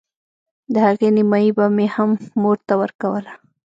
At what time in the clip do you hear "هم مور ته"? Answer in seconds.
1.95-2.73